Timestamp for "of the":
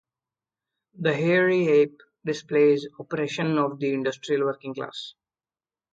3.59-3.93